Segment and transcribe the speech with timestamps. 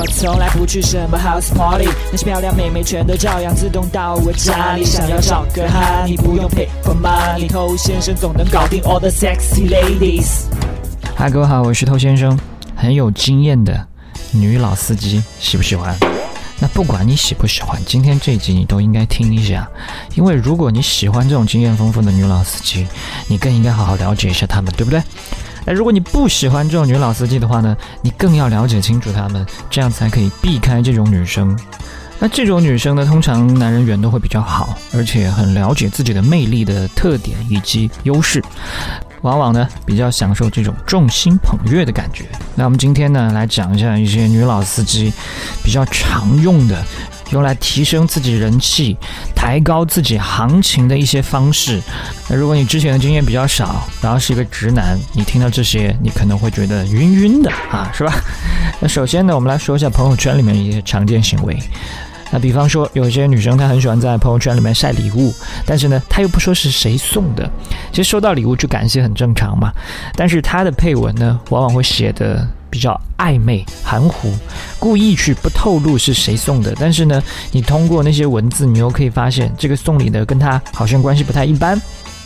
[0.00, 4.84] 我从来不去什么 house party，那些漂亮妹妹全都照样自动到我家里。
[4.84, 10.44] 想要找个哈，你不用 pay for money，偷先生总能搞定 all the sexy ladies。
[11.16, 12.38] 嗨，各位好，我是偷先生，
[12.76, 13.84] 很有经验的
[14.30, 15.96] 女老司机，喜不喜欢？
[16.60, 19.68] 那不管你喜不喜欢，今天这集你都应该听一下，
[20.14, 22.86] 因为如果你喜欢这种经验丰富的女老司机，
[23.26, 25.02] 你更应该好好了解一下她们，对不对？
[25.64, 31.58] 那如果你不喜欢这种女老司机的话呢，你更要了解清楚她们，这样才可以避开这种女生。
[32.20, 38.42] 那这种女生呢，通常男人缘都会比较好，而且很了解自己的魅力的特点以及优势。
[39.22, 42.24] 往往呢比较享受这种众星捧月的感觉。
[42.54, 45.12] 那我们今天呢来讲一下一些女老司机
[45.62, 46.84] 比较常用的，
[47.30, 48.96] 用来提升自己人气、
[49.34, 51.80] 抬高自己行情的一些方式。
[52.28, 58.12] 那如果你之前的经验比较少，然后是一个直男，你听到这些，你可能会觉得晕晕的啊，是吧？
[58.80, 61.56] 那首先呢，我们来说一下朋友圈里面一些常见行为。
[62.30, 67.50] 那比方说，有些女生她很喜欢在朋友圈里面晒礼物，但是呢，她又不说是谁送的。
[67.90, 69.72] 其实收到礼物就感谢很正常嘛。
[70.14, 74.32] 但是她的配文呢，往往会写的比较暧昧、含糊，
[74.78, 76.74] 故意去不透露是谁送的。
[76.78, 81.80] 但是呢，你通过那些文字，你又可以发现，这个送礼的跟他好像关系不太一般。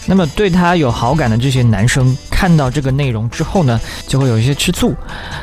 [0.05, 2.17] 那么对他有好感的这些男生。
[2.31, 4.93] 看到这个内容之后呢，就会有一些吃醋，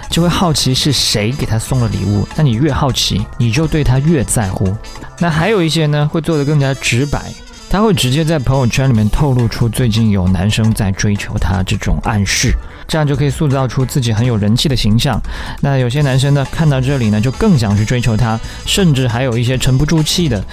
[0.10, 2.28] 就会好奇是谁给他送了礼物。
[2.36, 4.76] 那你越好奇，你就对他越在乎。
[5.18, 7.34] 那还有一些呢，会做得更加直白。
[7.70, 12.52] 他会直接在朋友圈里面透露出最近有男生在追求他这种暗示，
[12.88, 15.22] 这样就可以塑造出自己很有人气的形象。
[15.62, 20.44] 那有些男生呢，看到这里呢，就更想去追求她，甚至还有一些沉不住气的，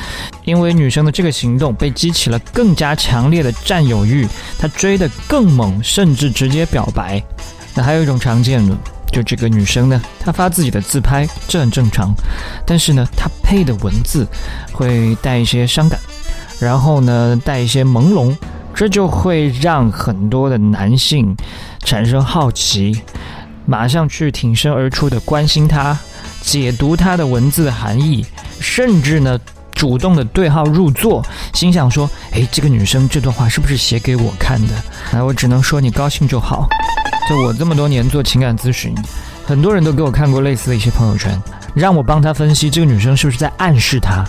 [0.45, 4.29] 因为女生的这个行动被激起了更加强烈的占有欲，
[4.59, 7.23] 他追得更猛，甚至直接表白。
[7.75, 8.77] 那还有一种常见的，
[9.11, 12.13] 就这个女生呢，她发自己的自拍，这很正常，
[12.67, 14.27] 但是呢，她配的文字
[14.71, 15.99] 会带一些伤感。
[16.59, 18.35] 然后呢，带一些朦胧，
[18.75, 21.37] 这就会让很多的男性
[21.85, 23.01] 产生好奇，
[23.65, 25.99] 马上去挺身而出的关心她，
[26.41, 28.25] 解读她的文字含义，
[28.61, 29.39] 甚至呢，
[29.75, 34.75] 主动的对号入座，心想说：“哎，这个女生这段话是不是写给我看的？”
[35.13, 36.69] 哎，我只能说你高兴就好。
[37.29, 38.95] 就我这么多年做情感咨询，
[39.45, 41.37] 很多人都给我看过类似的一些朋友圈，
[41.75, 44.25] 让我帮他分析这个女生是不是在暗示他。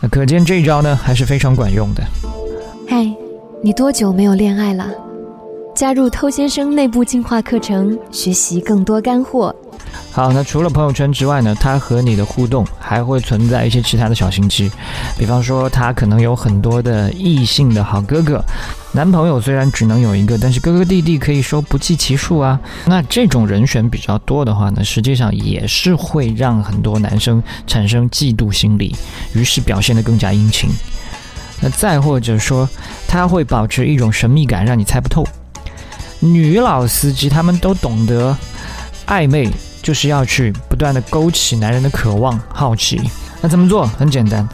[0.00, 2.02] 那可见这一招呢还是非常管用的。
[2.88, 3.06] 嗨，
[3.62, 4.86] 你多久没有恋爱了？
[5.74, 9.54] 加入偷先生内部进化课程，学习更多干货。
[10.12, 14.70] 好，那除了朋友圈之外呢，他和你的互动还会存在一些其他的小心机，
[15.16, 18.42] 比方说他可能有很多的异性的好哥哥。
[18.92, 22.58] 男朋友虽然只能有一个，但是哥哥弟弟可以说不计其数啊。
[22.86, 28.96] 那这种人选比较多的话呢，实际上也是会让很多男生产生嫉妒心理，
[29.32, 30.68] 于是表现得更加殷勤。
[31.60, 32.68] 那再或者说，
[33.06, 35.24] 他会保持一种神秘感，让你猜不透。
[36.18, 38.36] 女老司机他们都懂得
[39.06, 39.48] 暧昧，
[39.82, 43.00] 就是要去不断的勾起男人的渴望、好奇。
[43.40, 43.86] 那怎么做？
[43.86, 44.46] 很简单，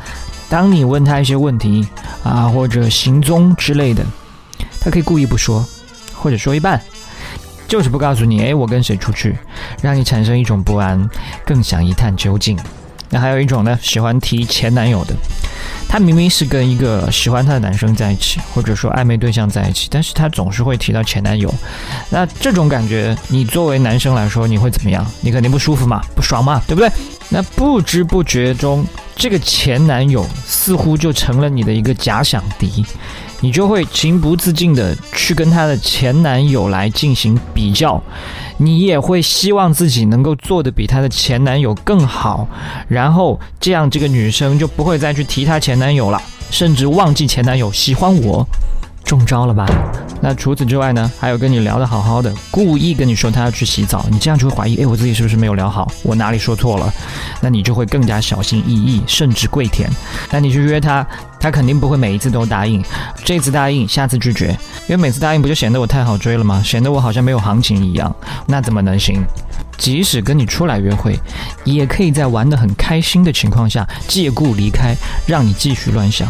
[0.48, 1.86] 当你问他一些问题
[2.22, 4.04] 啊，或者行踪之类的。
[4.80, 5.66] 他可以故意不说，
[6.14, 6.80] 或者说一半，
[7.66, 9.36] 就是不告诉你，哎，我跟谁出去，
[9.82, 11.10] 让你产生一种不安，
[11.44, 12.56] 更想一探究竟。
[13.10, 15.14] 那还有一种呢，喜欢提前男友的，
[15.88, 21.52] 她明明是跟一个喜欢她的男生在一起，或者说暧昧对象在一起，但是她总是会提到前男友。
[22.10, 25.06] 那这种感觉，你作为男生来说，你会怎么样？
[25.20, 26.90] 你肯定不舒服嘛，不爽嘛，对不对？
[27.28, 32.84] 那不知不觉中，这个前男友似乎就成了你的一个假想敌。
[33.42, 38.02] 你就会情不自禁的去跟她的前男友来进行比较，
[38.56, 42.48] 你也会希望自己能够做的比她的前男友更好，
[42.88, 46.20] 然后这样这个女生就不会再去提她前男友了，
[46.50, 48.46] 甚至忘记前男友喜欢我。
[49.06, 49.66] 中招了吧？
[50.20, 51.10] 那除此之外呢？
[51.20, 55.90] 还有跟你聊得好好的，故意跟你说他要去洗澡，你这样就会怀疑，哎，我自己是不是没有聊好？
[56.02, 56.92] 我哪里说错了？
[57.40, 59.88] 那你就会更加小心翼翼，甚至跪舔。
[60.32, 61.06] 那你去约他，
[61.38, 62.82] 他肯定不会每一次都答应，
[63.24, 64.48] 这次答应，下次拒绝，
[64.88, 66.60] 因为每次答应不就显得我太好追了吗？
[66.64, 68.12] 显得我好像没有行情一样，
[68.46, 69.22] 那怎么能行？
[69.76, 71.20] 即使跟你出来约会，
[71.64, 76.26] 也可以在玩得很开心的情况下借故离开，让你继续乱想。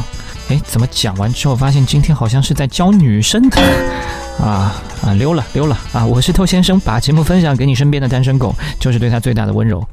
[0.48, 3.60] 哎，怎么讲完之后发现今天好像是在教女生的
[4.40, 6.04] 啊啊溜了溜了啊！
[6.04, 9.84] 我是偷先生，把节目分享给你身边的单身狗，就是对他最大的温柔。